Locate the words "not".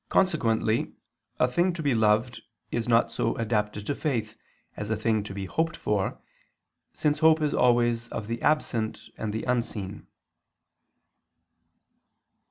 2.89-3.11